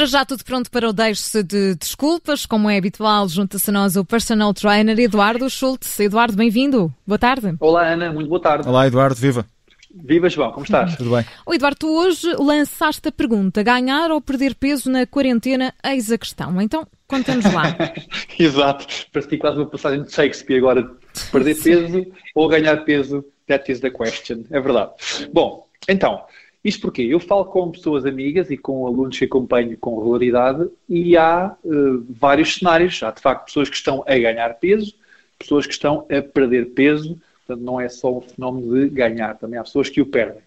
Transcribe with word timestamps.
Para 0.00 0.06
já 0.06 0.24
tudo 0.24 0.42
pronto 0.44 0.70
para 0.70 0.88
o 0.88 0.94
deixe 0.94 1.42
de 1.42 1.74
desculpas, 1.74 2.46
como 2.46 2.70
é 2.70 2.78
habitual, 2.78 3.28
junta-se 3.28 3.68
a 3.68 3.72
nós 3.72 3.96
o 3.96 4.04
personal 4.04 4.54
trainer 4.54 4.98
Eduardo 4.98 5.50
Schultz. 5.50 6.00
Eduardo, 6.00 6.34
bem-vindo. 6.34 6.90
Boa 7.06 7.18
tarde. 7.18 7.54
Olá, 7.60 7.86
Ana, 7.86 8.10
muito 8.10 8.30
boa 8.30 8.40
tarde. 8.40 8.66
Olá, 8.66 8.86
Eduardo, 8.86 9.16
viva. 9.16 9.44
Viva, 9.92 10.28
João, 10.28 10.52
como 10.52 10.64
estás? 10.64 10.96
Tudo 10.96 11.16
bem. 11.16 11.24
O 11.44 11.52
Eduardo, 11.52 11.78
tu 11.78 11.88
hoje 11.88 12.32
lançaste 12.38 13.08
a 13.08 13.12
pergunta: 13.12 13.62
ganhar 13.62 14.10
ou 14.10 14.20
perder 14.20 14.54
peso 14.54 14.90
na 14.90 15.06
quarentena? 15.06 15.74
Eis 15.84 16.12
a 16.12 16.18
questão. 16.18 16.60
Então, 16.60 16.86
conta-nos 17.08 17.44
lá. 17.52 17.76
Exato, 18.38 18.86
parece 19.12 19.36
quase 19.36 19.58
uma 19.58 19.66
passagem 19.66 20.04
de 20.04 20.12
Shakespeare 20.12 20.58
agora. 20.58 20.88
Perder 21.32 21.60
peso 21.60 22.06
ou 22.34 22.48
ganhar 22.48 22.84
peso? 22.84 23.24
That 23.48 23.70
is 23.70 23.80
the 23.80 23.90
question. 23.90 24.44
É 24.50 24.60
verdade. 24.60 24.92
Bom, 25.32 25.66
então, 25.88 26.22
isto 26.62 26.82
porque 26.82 27.02
eu 27.02 27.18
falo 27.18 27.46
com 27.46 27.70
pessoas 27.70 28.06
amigas 28.06 28.50
e 28.50 28.56
com 28.56 28.86
alunos 28.86 29.18
que 29.18 29.24
acompanho 29.24 29.76
com 29.78 29.98
regularidade 29.98 30.68
e 30.88 31.16
há 31.16 31.56
uh, 31.64 32.06
vários 32.08 32.54
cenários. 32.54 33.02
Há 33.02 33.10
de 33.10 33.20
facto 33.20 33.46
pessoas 33.46 33.68
que 33.68 33.76
estão 33.76 34.04
a 34.06 34.16
ganhar 34.16 34.54
peso, 34.54 34.94
pessoas 35.38 35.66
que 35.66 35.72
estão 35.72 36.06
a 36.10 36.22
perder 36.22 36.66
peso. 36.66 37.20
Portanto, 37.50 37.64
não 37.64 37.80
é 37.80 37.88
só 37.88 38.18
um 38.18 38.20
fenómeno 38.20 38.74
de 38.74 38.88
ganhar, 38.88 39.36
também 39.38 39.58
há 39.58 39.62
pessoas 39.62 39.88
que 39.88 40.00
o 40.00 40.06
perdem. 40.06 40.42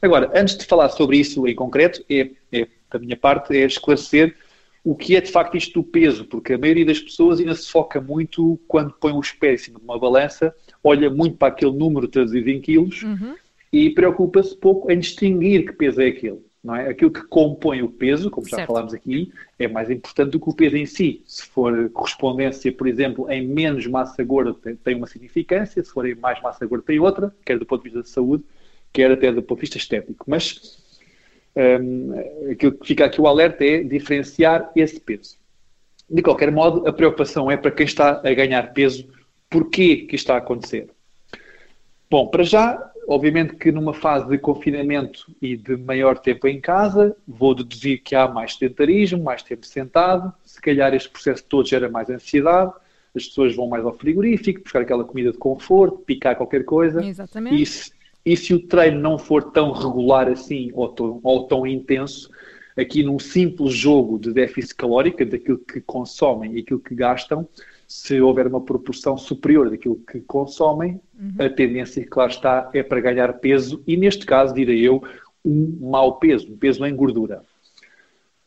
Agora, 0.00 0.30
antes 0.34 0.56
de 0.56 0.64
falar 0.64 0.88
sobre 0.90 1.16
isso 1.16 1.46
em 1.46 1.54
concreto, 1.54 2.04
é, 2.08 2.30
é 2.52 2.66
da 2.90 2.98
minha 2.98 3.16
parte, 3.16 3.56
é 3.56 3.64
esclarecer 3.64 4.36
o 4.84 4.94
que 4.94 5.16
é 5.16 5.20
de 5.20 5.30
facto 5.30 5.56
isto 5.56 5.80
do 5.80 5.82
peso, 5.82 6.26
porque 6.26 6.52
a 6.52 6.58
maioria 6.58 6.84
das 6.84 7.00
pessoas 7.00 7.40
ainda 7.40 7.54
se 7.54 7.70
foca 7.70 8.00
muito 8.00 8.60
quando 8.68 8.92
põe 8.92 9.12
os 9.12 9.32
pés 9.32 9.62
em 9.62 9.64
cima 9.64 9.78
de 9.78 9.84
uma 9.84 9.98
balança, 9.98 10.54
olha 10.82 11.08
muito 11.08 11.36
para 11.36 11.48
aquele 11.48 11.72
número 11.72 12.06
traduzido 12.06 12.50
em 12.50 12.60
quilos. 12.60 13.02
Uhum 13.02 13.34
e 13.74 13.90
preocupa-se 13.90 14.56
pouco 14.56 14.88
em 14.88 15.00
distinguir 15.00 15.66
que 15.66 15.72
peso 15.72 16.00
é 16.00 16.06
aquele. 16.06 16.40
Não 16.64 16.74
é? 16.74 16.88
Aquilo 16.88 17.10
que 17.10 17.22
compõe 17.24 17.82
o 17.82 17.90
peso, 17.90 18.30
como 18.30 18.48
já 18.48 18.56
certo. 18.56 18.68
falámos 18.68 18.94
aqui, 18.94 19.30
é 19.58 19.68
mais 19.68 19.90
importante 19.90 20.30
do 20.30 20.40
que 20.40 20.48
o 20.48 20.54
peso 20.54 20.78
em 20.78 20.86
si. 20.86 21.22
Se 21.26 21.44
for 21.44 21.90
correspondência, 21.90 22.72
por 22.72 22.88
exemplo, 22.88 23.30
em 23.30 23.46
menos 23.46 23.86
massa 23.86 24.24
gorda, 24.24 24.56
tem 24.82 24.94
uma 24.96 25.06
significância, 25.06 25.84
se 25.84 25.90
for 25.90 26.08
em 26.08 26.14
mais 26.14 26.40
massa 26.40 26.66
gorda, 26.66 26.86
tem 26.86 26.98
outra, 26.98 27.34
quer 27.44 27.58
do 27.58 27.66
ponto 27.66 27.82
de 27.82 27.90
vista 27.90 28.00
da 28.00 28.08
saúde, 28.08 28.42
quer 28.94 29.10
até 29.10 29.30
do 29.30 29.42
ponto 29.42 29.58
de 29.58 29.60
vista 29.60 29.76
estético. 29.76 30.24
Mas 30.26 30.82
um, 31.54 32.50
aquilo 32.50 32.72
que 32.72 32.86
fica 32.86 33.04
aqui 33.04 33.20
o 33.20 33.26
alerta 33.26 33.62
é 33.62 33.82
diferenciar 33.82 34.72
esse 34.74 34.98
peso. 34.98 35.36
De 36.08 36.22
qualquer 36.22 36.50
modo, 36.50 36.88
a 36.88 36.92
preocupação 36.94 37.50
é 37.50 37.58
para 37.58 37.70
quem 37.70 37.84
está 37.84 38.22
a 38.24 38.34
ganhar 38.34 38.72
peso, 38.72 39.06
porquê 39.50 39.96
que 39.96 40.16
isto 40.16 40.24
está 40.24 40.34
a 40.36 40.38
acontecer. 40.38 40.88
Bom, 42.10 42.28
para 42.28 42.42
já, 42.42 42.92
obviamente 43.08 43.56
que 43.56 43.70
numa 43.72 43.94
fase 43.94 44.28
de 44.28 44.38
confinamento 44.38 45.26
e 45.40 45.56
de 45.56 45.76
maior 45.76 46.18
tempo 46.18 46.46
em 46.46 46.60
casa, 46.60 47.16
vou 47.26 47.54
deduzir 47.54 48.02
que 48.02 48.14
há 48.14 48.28
mais 48.28 48.54
sedentarismo, 48.54 49.22
mais 49.22 49.42
tempo 49.42 49.66
sentado, 49.66 50.32
se 50.44 50.60
calhar 50.60 50.94
este 50.94 51.08
processo 51.10 51.44
todo 51.44 51.68
gera 51.68 51.88
mais 51.88 52.10
ansiedade, 52.10 52.72
as 53.14 53.26
pessoas 53.26 53.54
vão 53.54 53.68
mais 53.68 53.84
ao 53.84 53.92
frigorífico, 53.92 54.62
buscar 54.62 54.82
aquela 54.82 55.04
comida 55.04 55.30
de 55.30 55.38
conforto, 55.38 55.98
picar 55.98 56.36
qualquer 56.36 56.64
coisa. 56.64 57.04
Exatamente. 57.04 57.62
E 57.62 57.66
se, 57.66 57.92
e 58.24 58.36
se 58.36 58.54
o 58.54 58.66
treino 58.66 59.00
não 59.00 59.18
for 59.18 59.52
tão 59.52 59.70
regular 59.70 60.28
assim 60.28 60.70
ou 60.74 60.88
tão, 60.88 61.20
ou 61.22 61.46
tão 61.46 61.66
intenso, 61.66 62.28
aqui 62.76 63.02
num 63.02 63.18
simples 63.18 63.72
jogo 63.72 64.18
de 64.18 64.32
déficit 64.32 64.74
calórico, 64.74 65.24
daquilo 65.24 65.58
que 65.58 65.80
consomem 65.80 66.54
e 66.54 66.60
aquilo 66.60 66.80
que 66.80 66.94
gastam, 66.94 67.46
se 67.94 68.20
houver 68.20 68.48
uma 68.48 68.60
proporção 68.60 69.16
superior 69.16 69.70
daquilo 69.70 69.94
que 70.10 70.20
consomem, 70.22 71.00
uhum. 71.16 71.36
a 71.38 71.48
tendência, 71.48 72.04
claro 72.04 72.32
está, 72.32 72.68
é 72.74 72.82
para 72.82 73.00
ganhar 73.00 73.34
peso 73.34 73.80
e, 73.86 73.96
neste 73.96 74.26
caso, 74.26 74.52
direi 74.52 74.80
eu, 74.80 75.00
um 75.44 75.78
mau 75.80 76.18
peso, 76.18 76.52
um 76.52 76.56
peso 76.56 76.84
em 76.84 76.94
gordura. 76.96 77.42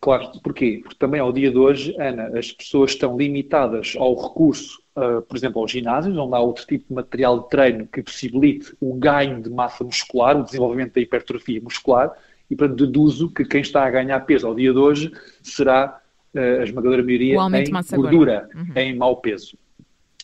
Claro, 0.01 0.29
porquê? 0.43 0.81
Porque 0.83 0.97
também 0.99 1.21
ao 1.21 1.31
dia 1.31 1.49
de 1.49 1.57
hoje, 1.57 1.95
Ana, 1.97 2.37
as 2.37 2.51
pessoas 2.51 2.91
estão 2.91 3.15
limitadas 3.15 3.95
ao 3.97 4.21
recurso, 4.21 4.81
uh, 4.97 5.21
por 5.21 5.37
exemplo, 5.37 5.61
aos 5.61 5.71
ginásios, 5.71 6.17
onde 6.17 6.35
há 6.35 6.39
outro 6.39 6.67
tipo 6.67 6.85
de 6.89 6.93
material 6.93 7.39
de 7.39 7.49
treino 7.49 7.87
que 7.87 8.03
possibilite 8.03 8.75
o 8.81 8.95
ganho 8.95 9.41
de 9.41 9.49
massa 9.49 9.81
muscular, 9.81 10.37
o 10.37 10.43
desenvolvimento 10.43 10.93
da 10.93 10.99
hipertrofia 10.99 11.61
muscular, 11.61 12.11
e 12.51 12.55
portanto 12.55 12.85
deduzo 12.85 13.31
que 13.31 13.45
quem 13.45 13.61
está 13.61 13.85
a 13.85 13.89
ganhar 13.89 14.19
peso 14.25 14.45
ao 14.45 14.53
dia 14.53 14.73
de 14.73 14.77
hoje 14.77 15.09
será 15.41 16.01
a 16.39 16.63
esmagadora 16.63 17.03
maioria 17.03 17.37
em 17.37 17.95
gordura, 17.95 18.49
uhum. 18.55 18.71
em 18.75 18.95
mau 18.95 19.17
peso. 19.17 19.57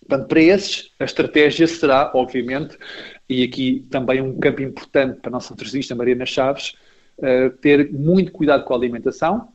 Portanto, 0.07 0.27
para 0.27 0.41
esses, 0.41 0.91
a 0.99 1.05
estratégia 1.05 1.65
será, 1.65 2.11
obviamente, 2.13 2.77
e 3.29 3.43
aqui 3.43 3.85
também 3.89 4.21
um 4.21 4.37
campo 4.37 4.61
importante 4.61 5.19
para 5.19 5.29
a 5.29 5.31
nossa 5.31 5.51
nutricionista 5.51 5.95
Mariana 5.95 6.25
Chaves, 6.25 6.73
uh, 7.17 7.49
ter 7.61 7.91
muito 7.91 8.31
cuidado 8.31 8.65
com 8.65 8.73
a 8.73 8.77
alimentação, 8.77 9.47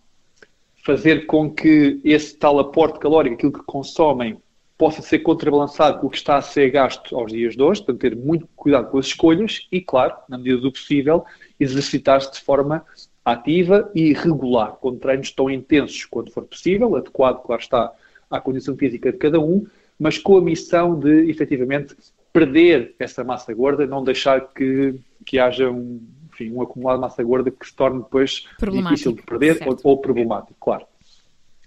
fazer 0.85 1.27
com 1.27 1.51
que 1.51 2.01
esse 2.03 2.37
tal 2.37 2.59
aporte 2.59 2.99
calórico, 2.99 3.35
aquilo 3.35 3.53
que 3.53 3.63
consomem, 3.67 4.39
possa 4.79 5.03
ser 5.03 5.19
contrabalançado 5.19 5.99
com 5.99 6.07
o 6.07 6.11
que 6.11 6.17
está 6.17 6.37
a 6.37 6.43
ser 6.43 6.71
gasto 6.71 7.17
aos 7.17 7.33
dias 7.33 7.57
de 7.57 7.63
hoje, 7.63 7.81
portanto, 7.81 8.01
ter 8.01 8.17
muito 8.17 8.49
cuidado 8.55 8.89
com 8.89 8.99
as 8.99 9.07
escolhas 9.07 9.67
e, 9.73 9.81
claro, 9.81 10.15
na 10.29 10.39
medida 10.39 10.59
do 10.59 10.73
possível, 10.73 11.25
exercitar-se 11.59 12.33
de 12.33 12.41
forma 12.41 12.85
ativa 13.33 13.91
e 13.94 14.12
regular, 14.12 14.72
com 14.72 14.97
treinos 14.97 15.31
tão 15.31 15.50
intensos 15.50 16.05
quanto 16.05 16.33
for 16.33 16.44
possível, 16.44 16.97
adequado, 16.97 17.43
claro 17.43 17.61
está, 17.61 17.93
à 18.31 18.41
condição 18.41 18.77
física 18.77 19.12
de 19.12 19.19
cada 19.19 19.41
um, 19.41 19.66
mas 19.99 20.19
com 20.19 20.37
a 20.37 20.41
missão 20.41 20.99
de, 20.99 21.31
efetivamente, 21.31 21.97
perder 22.33 22.94
essa 22.99 23.25
massa 23.25 23.53
gorda, 23.53 23.87
não 23.87 24.05
deixar 24.05 24.53
que, 24.53 24.94
que 25.25 25.39
haja 25.39 25.71
um, 25.71 26.00
enfim, 26.33 26.53
um 26.53 26.62
acumulado 26.62 26.97
de 26.97 27.03
massa 27.03 27.22
gorda 27.22 27.50
que 27.50 27.66
se 27.66 27.75
torne 27.75 28.00
depois 28.00 28.47
difícil 28.61 29.12
de 29.12 29.22
perder 29.22 29.59
ou, 29.66 29.77
ou, 29.83 29.99
problemático, 29.99 30.56
claro. 30.60 30.87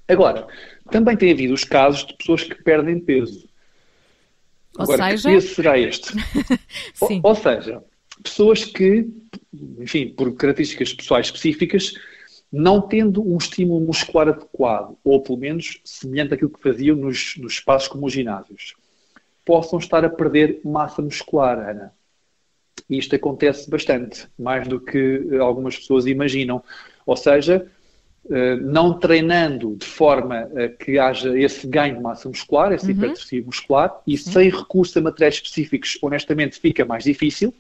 Agora, 0.08 0.48
também 0.90 1.16
tem 1.16 1.32
havido 1.32 1.54
os 1.54 1.64
casos 1.64 2.06
de 2.06 2.14
pessoas 2.16 2.44
que 2.44 2.56
perdem 2.64 3.00
peso. 3.00 3.50
Ou 4.78 4.84
Agora, 4.84 5.10
seja... 5.10 5.30
que 5.30 5.36
peso 5.36 5.56
será 5.56 5.78
este? 5.78 6.14
ou, 7.02 7.20
ou 7.24 7.36
seja, 7.36 7.84
pessoas 8.24 8.66
que, 8.66 9.08
enfim, 9.80 10.10
por 10.10 10.34
características 10.36 10.94
pessoais 10.94 11.28
específicas, 11.28 11.94
não 12.52 12.82
tendo 12.82 13.22
um 13.26 13.38
estímulo 13.38 13.80
muscular 13.80 14.28
adequado, 14.28 14.98
ou 15.04 15.22
pelo 15.22 15.38
menos 15.38 15.80
semelhante 15.86 16.34
àquilo 16.34 16.50
que 16.50 16.62
faziam 16.62 16.96
nos, 16.98 17.36
nos 17.38 17.54
espaços 17.54 17.88
como 17.88 18.06
os 18.06 18.14
ginásios, 18.14 18.76
possam 19.46 19.80
estar 19.80 20.04
a 20.04 20.10
perder 20.10 20.60
massa 20.64 21.02
muscular, 21.02 21.58
Ana. 21.58 21.94
E 22.90 22.98
isto 22.98 23.16
acontece 23.16 23.70
bastante, 23.70 24.28
mais 24.38 24.68
do 24.68 24.80
que 24.80 25.38
algumas 25.40 25.78
pessoas 25.78 26.06
imaginam. 26.06 26.62
Ou 27.06 27.16
seja, 27.16 27.66
eh, 28.30 28.56
não 28.58 29.00
treinando 29.00 29.76
de 29.78 29.86
forma 29.86 30.50
a 30.56 30.70
que 30.70 31.00
haja 31.00 31.38
esse 31.40 31.66
ganho 31.68 31.96
de 31.96 32.02
massa 32.02 32.30
muscular, 32.30 32.72
essa 32.72 32.86
uhum. 32.86 32.92
hipertrofia 32.92 33.44
muscular, 33.44 34.02
e 34.06 34.18
Sim. 34.18 34.32
sem 34.32 34.50
recurso 34.50 35.00
a 35.00 35.02
materiais 35.02 35.36
específicos, 35.36 35.98
honestamente 36.02 36.60
fica 36.60 36.86
mais 36.86 37.04
difícil. 37.04 37.54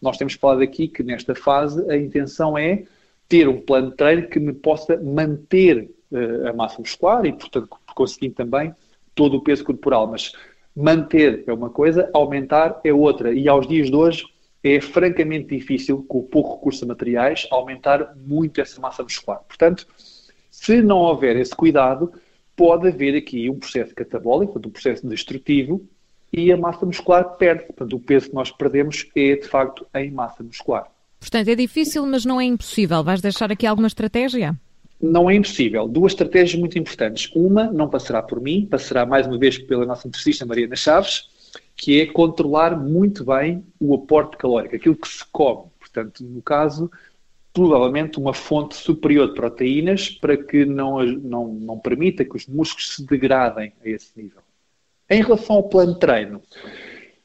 Nós 0.00 0.16
temos 0.16 0.34
falado 0.34 0.62
aqui 0.62 0.88
que 0.88 1.02
nesta 1.02 1.34
fase 1.34 1.88
a 1.90 1.96
intenção 1.96 2.56
é 2.56 2.84
ter 3.28 3.48
um 3.48 3.60
plano 3.60 3.90
de 3.90 3.96
treino 3.96 4.28
que 4.28 4.40
me 4.40 4.52
possa 4.52 4.96
manter 4.96 5.90
uh, 6.10 6.48
a 6.48 6.52
massa 6.52 6.80
muscular 6.80 7.24
e, 7.24 7.32
portanto, 7.32 7.68
por 7.68 7.94
conseguinte 7.94 8.34
também 8.34 8.74
todo 9.14 9.36
o 9.36 9.42
peso 9.42 9.64
corporal. 9.64 10.06
Mas 10.06 10.32
manter 10.74 11.44
é 11.46 11.52
uma 11.52 11.70
coisa, 11.70 12.10
aumentar 12.12 12.80
é 12.82 12.92
outra. 12.92 13.32
E 13.32 13.48
aos 13.48 13.66
dias 13.66 13.88
de 13.88 13.94
hoje 13.94 14.24
é 14.62 14.80
francamente 14.80 15.56
difícil, 15.56 16.04
com 16.08 16.22
pouco 16.22 16.56
recurso 16.56 16.84
a 16.84 16.88
materiais, 16.88 17.46
aumentar 17.50 18.14
muito 18.16 18.60
essa 18.60 18.80
massa 18.80 19.02
muscular. 19.02 19.40
Portanto, 19.46 19.86
se 20.50 20.82
não 20.82 20.98
houver 20.98 21.36
esse 21.36 21.54
cuidado, 21.54 22.12
pode 22.56 22.88
haver 22.88 23.16
aqui 23.16 23.48
um 23.48 23.58
processo 23.58 23.94
catabólico, 23.94 24.58
um 24.58 24.70
processo 24.70 25.06
destrutivo, 25.06 25.88
e 26.32 26.52
a 26.52 26.56
massa 26.56 26.86
muscular 26.86 27.24
perde. 27.36 27.64
Portanto, 27.64 27.96
o 27.96 28.00
peso 28.00 28.28
que 28.28 28.34
nós 28.34 28.50
perdemos 28.50 29.06
é, 29.16 29.36
de 29.36 29.46
facto, 29.46 29.86
em 29.94 30.10
massa 30.10 30.42
muscular. 30.42 30.86
Portanto, 31.18 31.48
é 31.48 31.54
difícil, 31.54 32.06
mas 32.06 32.24
não 32.24 32.40
é 32.40 32.44
impossível. 32.44 33.04
Vais 33.04 33.20
deixar 33.20 33.52
aqui 33.52 33.66
alguma 33.66 33.88
estratégia? 33.88 34.58
Não 35.00 35.30
é 35.30 35.34
impossível. 35.34 35.86
Duas 35.88 36.12
estratégias 36.12 36.58
muito 36.58 36.78
importantes. 36.78 37.30
Uma 37.34 37.70
não 37.70 37.88
passará 37.88 38.22
por 38.22 38.40
mim, 38.40 38.66
passará 38.66 39.04
mais 39.04 39.26
uma 39.26 39.38
vez 39.38 39.58
pela 39.58 39.86
nossa 39.86 40.08
nutricionista 40.08 40.46
Mariana 40.46 40.76
Chaves, 40.76 41.28
que 41.76 42.00
é 42.00 42.06
controlar 42.06 42.76
muito 42.78 43.24
bem 43.24 43.64
o 43.78 43.94
aporte 43.94 44.36
calórico, 44.36 44.76
aquilo 44.76 44.96
que 44.96 45.08
se 45.08 45.24
come. 45.32 45.64
Portanto, 45.78 46.22
no 46.22 46.42
caso, 46.42 46.90
provavelmente 47.52 48.18
uma 48.18 48.32
fonte 48.32 48.76
superior 48.76 49.28
de 49.28 49.34
proteínas 49.34 50.08
para 50.08 50.36
que 50.36 50.64
não, 50.64 51.02
não, 51.04 51.48
não 51.48 51.78
permita 51.78 52.24
que 52.24 52.36
os 52.36 52.46
músculos 52.46 52.96
se 52.96 53.06
degradem 53.06 53.72
a 53.84 53.88
esse 53.88 54.10
nível. 54.16 54.42
Em 55.10 55.22
relação 55.22 55.56
ao 55.56 55.68
plano 55.68 55.94
de 55.94 55.98
treino, 55.98 56.40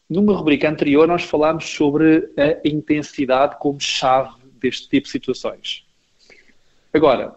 numa 0.10 0.36
rubrica 0.36 0.68
anterior 0.68 1.08
nós 1.08 1.24
falámos 1.24 1.66
sobre 1.66 2.30
a 2.36 2.68
intensidade 2.68 3.58
como 3.60 3.80
chave 3.80 4.34
deste 4.60 4.90
tipo 4.90 5.06
de 5.06 5.12
situações. 5.12 5.86
Agora, 6.92 7.36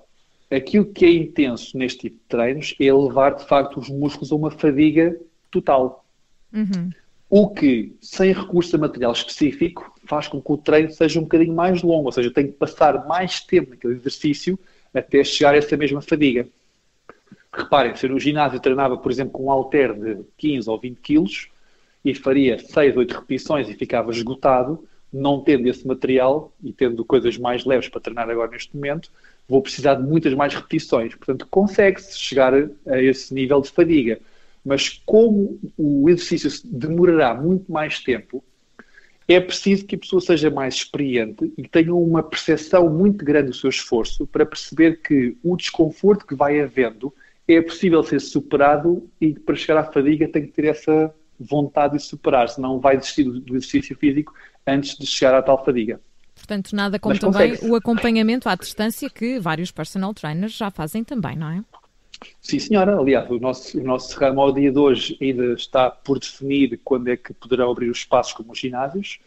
aquilo 0.51 0.87
que 0.87 1.05
é 1.05 1.11
intenso 1.11 1.77
neste 1.77 1.99
tipo 1.99 2.17
de 2.17 2.23
treinos 2.29 2.75
é 2.81 2.91
levar 2.91 3.35
de 3.35 3.45
facto 3.47 3.79
os 3.79 3.91
músculos 3.91 4.33
a 4.33 4.37
uma 4.37 4.51
fadiga 4.51 5.21
total. 5.51 6.05
Uhum. 6.53 6.91
O 7.29 7.51
que, 7.51 7.95
sem 8.01 8.33
recurso 8.33 8.75
a 8.75 8.79
material 8.79 9.13
específico, 9.13 9.93
faz 10.07 10.29
com 10.29 10.41
que 10.41 10.53
o 10.53 10.57
treino 10.57 10.91
seja 10.91 11.21
um 11.21 11.25
bocadinho 11.25 11.55
mais 11.55 11.83
longo, 11.83 12.07
ou 12.07 12.13
seja, 12.13 12.29
eu 12.29 12.33
tenho 12.33 12.49
que 12.49 12.55
passar 12.55 13.07
mais 13.07 13.41
tempo 13.41 13.71
naquele 13.71 13.95
exercício 13.95 14.59
até 14.95 15.23
chegar 15.23 15.53
a 15.53 15.59
essa 15.59 15.77
mesma 15.77 16.01
fadiga. 16.01 16.49
Reparem, 17.53 17.97
se 17.97 18.07
no 18.09 18.21
ginásio 18.21 18.61
treinava, 18.61 18.97
por 18.97 19.11
exemplo, 19.11 19.33
com 19.33 19.47
um 19.47 19.51
halter 19.51 19.95
de 19.95 20.19
15 20.37 20.69
ou 20.69 20.79
20 20.79 21.01
quilos 21.01 21.49
e 22.05 22.15
faria 22.15 22.59
6, 22.59 22.97
8 22.97 23.15
repetições 23.15 23.69
e 23.69 23.75
ficava 23.75 24.11
esgotado, 24.11 24.87
não 25.13 25.41
tendo 25.41 25.67
esse 25.69 25.87
material 25.87 26.53
e 26.63 26.73
tendo 26.73 27.05
coisas 27.05 27.39
mais 27.39 27.65
leves 27.65 27.89
para 27.89 28.01
treinar 28.01 28.29
agora 28.29 28.51
neste 28.51 28.75
momento, 28.77 29.11
vou 29.49 29.63
precisar 29.63 29.95
de 29.95 30.03
muitas 30.03 30.35
mais 30.35 30.55
repetições. 30.55 31.15
Portanto, 31.15 31.47
consegue-se 31.51 32.19
chegar 32.19 32.53
a 32.55 33.03
esse 33.03 33.33
nível 33.33 33.61
de 33.63 33.71
fadiga. 33.71 34.21
Mas 34.65 35.01
como 35.07 35.59
o 35.79 36.11
exercício 36.11 36.51
demorará 36.65 37.35
muito 37.35 37.73
mais 37.73 38.01
tempo, 38.01 38.45
é 39.27 39.41
preciso 39.41 39.87
que 39.87 39.95
a 39.95 39.99
pessoa 39.99 40.21
seja 40.21 40.51
mais 40.51 40.75
experiente 40.75 41.53
e 41.57 41.67
tenha 41.67 41.95
uma 41.95 42.23
percepção 42.23 42.89
muito 42.91 43.25
grande 43.25 43.49
do 43.49 43.57
seu 43.57 43.71
esforço 43.71 44.27
para 44.27 44.45
perceber 44.45 45.01
que 45.03 45.37
o 45.43 45.57
desconforto 45.57 46.27
que 46.27 46.35
vai 46.35 46.61
havendo 46.61 47.13
é 47.49 47.63
possível 47.63 48.03
ser 48.03 48.21
superado 48.21 49.09
e 49.21 49.33
para 49.33 49.57
chegar 49.57 49.81
à 49.81 49.85
fadiga 49.85 50.29
tem 50.29 50.43
que 50.43 50.53
ter 50.53 50.67
essa 50.67 51.13
vontade 51.41 51.97
de 51.97 52.03
superar, 52.03 52.49
senão 52.49 52.79
vai 52.79 52.97
desistir 52.97 53.25
do 53.25 53.57
exercício 53.57 53.97
físico 53.97 54.35
antes 54.67 54.97
de 54.97 55.07
chegar 55.07 55.35
à 55.35 55.43
tal 55.43 55.65
fadiga. 55.65 56.01
Portanto, 56.35 56.75
nada 56.75 56.99
como 56.99 57.19
também 57.19 57.57
o 57.63 57.75
acompanhamento 57.75 58.49
à 58.49 58.55
distância 58.55 59.11
que 59.11 59.39
vários 59.41 59.71
personal 59.71 60.15
trainers 60.15 60.53
já 60.53 60.71
fazem 60.71 61.03
também, 61.03 61.37
não 61.37 61.51
é? 61.51 61.65
Sim, 62.41 62.59
senhora. 62.59 62.99
Aliás, 62.99 63.31
o 63.31 63.39
nosso, 63.39 63.79
o 63.79 63.83
nosso 63.83 64.19
ramo 64.19 64.41
ao 64.41 64.53
dia 64.53 64.71
de 64.71 64.79
hoje 64.79 65.17
ainda 65.21 65.53
está 65.53 65.91
por 65.91 66.19
definir 66.19 66.81
quando 66.85 67.09
é 67.09 67.17
que 67.17 67.33
poderão 67.33 67.71
abrir 67.71 67.91
os 67.91 67.99
espaços 67.99 68.33
como 68.33 68.53
os 68.53 68.59
ginásios. 68.59 69.19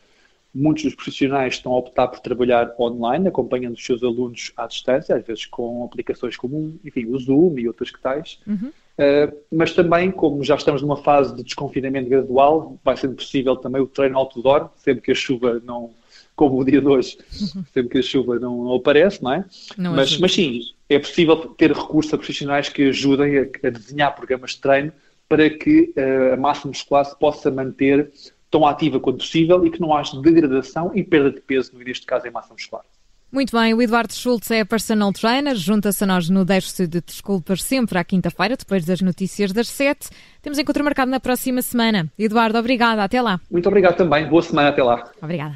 Muitos 0.53 0.83
dos 0.83 0.95
profissionais 0.95 1.53
estão 1.53 1.71
a 1.71 1.77
optar 1.77 2.07
por 2.07 2.19
trabalhar 2.19 2.75
online, 2.77 3.27
acompanhando 3.27 3.75
os 3.75 3.86
seus 3.86 4.03
alunos 4.03 4.51
à 4.57 4.68
distância, 4.68 5.15
às 5.15 5.25
vezes 5.25 5.45
com 5.45 5.86
aplicações 5.86 6.36
como 6.36 6.77
enfim, 6.83 7.06
o 7.06 7.18
Zoom 7.18 7.57
e 7.57 7.68
outras 7.68 7.89
que 7.89 8.01
tais. 8.01 8.39
Uhum. 8.45 8.71
Uh, 9.01 9.36
mas 9.51 9.74
também, 9.74 10.12
como 10.12 10.44
já 10.44 10.56
estamos 10.56 10.81
numa 10.81 10.98
fase 10.98 11.36
de 11.36 11.44
desconfinamento 11.44 12.09
gradual, 12.09 12.77
vai 12.83 12.98
sendo 12.98 13.15
possível 13.15 13.56
também 13.56 13.81
o 13.81 13.88
treino 13.88 14.18
outdoor, 14.18 14.69
sempre 14.77 15.01
que 15.01 15.12
a 15.12 15.15
chuva 15.15 15.62
não, 15.63 15.92
como 16.36 16.59
o 16.59 16.65
dia 16.65 16.81
de 16.81 16.88
hoje, 16.88 17.18
uhum. 17.42 17.63
sempre 17.74 17.89
que 17.89 17.98
a 18.00 18.03
chuva 18.03 18.38
não, 18.38 18.63
não 18.63 18.75
aparece, 18.75 19.24
não 19.24 19.33
é? 19.33 19.45
Não 19.77 19.95
mas, 19.95 20.19
mas 20.19 20.33
sim, 20.33 20.59
é 20.89 21.00
possível 21.00 21.38
ter 21.57 21.71
recursos 21.71 22.13
a 22.13 22.18
profissionais 22.18 22.68
que 22.68 22.89
ajudem 22.89 23.38
a, 23.38 23.68
a 23.68 23.69
desenhar 23.69 24.15
programas 24.15 24.51
de 24.51 24.59
treino 24.59 24.92
para 25.27 25.50
que 25.50 25.94
uh, 25.95 26.33
a 26.33 26.38
massa 26.38 26.68
muscular 26.68 27.06
se 27.06 27.18
possa 27.18 27.50
manter 27.50 28.12
tão 28.51 28.68
ativa 28.68 29.00
quanto 29.00 29.19
possível 29.19 29.65
e 29.65 29.71
que 29.71 29.80
não 29.81 29.95
haja 29.95 30.21
degradação 30.21 30.92
e 30.94 31.03
perda 31.03 31.31
de 31.31 31.42
peso, 31.42 31.71
neste 31.77 32.06
caso, 32.06 32.27
em 32.27 32.31
massa 32.31 32.53
muscular. 32.53 32.83
Muito 33.31 33.57
bem, 33.57 33.74
o 33.74 33.81
Eduardo 33.81 34.13
Schultz 34.13 34.51
é 34.51 34.65
personal 34.65 35.13
trainer, 35.13 35.56
junta-se 35.56 36.03
a 36.03 36.07
nós 36.07 36.30
no 36.30 36.44
Deixe-se 36.44 36.86
de 36.86 37.00
Desculpas 37.00 37.63
sempre 37.63 37.98
à 37.98 38.03
quinta-feira, 38.03 38.57
depois 38.57 38.83
das 38.83 39.00
notícias 39.00 39.53
das 39.53 39.69
sete. 39.69 40.09
Temos 40.42 40.59
encontro 40.59 40.83
marcado 40.83 41.09
na 41.09 41.19
próxima 41.19 41.62
semana. 41.62 42.12
Eduardo, 42.19 42.57
obrigada, 42.57 43.01
até 43.01 43.21
lá. 43.21 43.39
Muito 43.50 43.69
obrigado 43.69 43.95
também, 43.95 44.27
boa 44.27 44.42
semana, 44.42 44.68
até 44.68 44.83
lá. 44.83 45.09
Obrigada. 45.21 45.56